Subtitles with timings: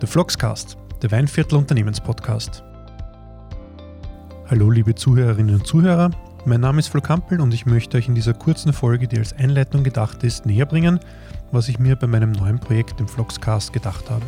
[0.00, 2.64] The Vlogscast, der Weinviertel Unternehmenspodcast.
[4.50, 6.10] Hallo liebe Zuhörerinnen und Zuhörer,
[6.44, 9.32] mein Name ist Flo Kampel und ich möchte euch in dieser kurzen Folge, die als
[9.34, 10.98] Einleitung gedacht ist, näher bringen,
[11.52, 14.24] was ich mir bei meinem neuen Projekt, dem Vlogscast, gedacht habe.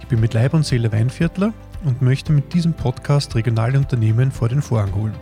[0.00, 1.52] Ich bin mit Leib und Seele Weinviertler
[1.84, 5.14] und möchte mit diesem Podcast regionale Unternehmen vor den Vorhang holen.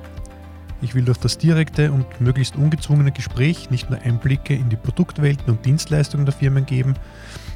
[0.81, 5.53] Ich will durch das direkte und möglichst ungezwungene Gespräch nicht nur Einblicke in die Produktwelten
[5.53, 6.95] und Dienstleistungen der Firmen geben,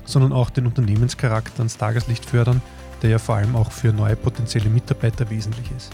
[0.04, 2.62] sondern auch den Unternehmenscharakter ans Tageslicht fördern,
[3.02, 5.90] der ja vor allem auch für neue potenzielle Mitarbeiter wesentlich ist.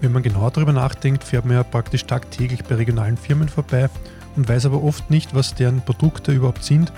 [0.00, 3.90] Wenn man genau darüber nachdenkt, fährt man ja praktisch tagtäglich bei regionalen Firmen vorbei
[4.36, 6.92] und weiß aber oft nicht, was deren Produkte überhaupt sind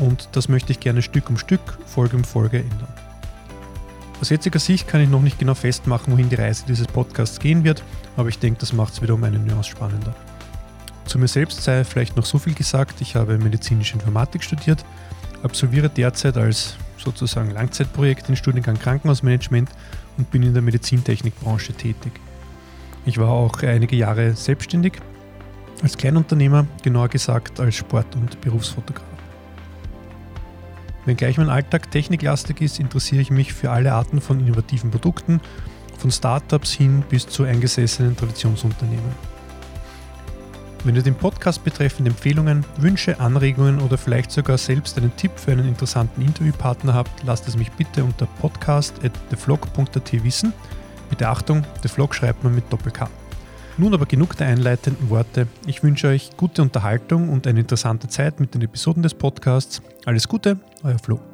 [0.00, 2.88] und das möchte ich gerne Stück um Stück, Folge um Folge ändern.
[4.20, 7.64] Aus jetziger Sicht kann ich noch nicht genau festmachen, wohin die Reise dieses Podcasts gehen
[7.64, 7.82] wird,
[8.16, 10.14] aber ich denke, das macht es wieder um eine Nuance spannender.
[11.06, 14.84] Zu mir selbst sei vielleicht noch so viel gesagt, ich habe medizinische Informatik studiert,
[15.42, 19.70] absolviere derzeit als sozusagen Langzeitprojekt den Studiengang Krankenhausmanagement
[20.18, 22.12] und bin in der Medizintechnikbranche tätig.
[23.06, 24.94] Ich war auch einige Jahre selbstständig,
[25.82, 29.06] als Kleinunternehmer, genauer gesagt als Sport- und Berufsfotograf.
[31.06, 35.40] Wenngleich mein Alltag techniklastig ist, interessiere ich mich für alle Arten von innovativen Produkten,
[35.96, 39.39] von Startups hin bis zu eingesessenen Traditionsunternehmen.
[40.82, 45.52] Wenn ihr den Podcast betreffend Empfehlungen, Wünsche, Anregungen oder vielleicht sogar selbst einen Tipp für
[45.52, 50.54] einen interessanten Interviewpartner habt, lasst es mich bitte unter podcast.thevlog.at wissen.
[51.10, 53.10] Bitte Achtung, der Vlog schreibt man mit Doppel-K.
[53.76, 55.46] Nun aber genug der einleitenden Worte.
[55.66, 59.82] Ich wünsche euch gute Unterhaltung und eine interessante Zeit mit den Episoden des Podcasts.
[60.06, 61.29] Alles Gute, euer Flo.